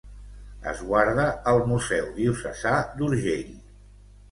Es 0.71 0.79
guarda 0.91 1.25
al 1.51 1.61
Museu 1.73 2.09
Diocesà 2.17 2.75
d'Urgell. 2.97 3.55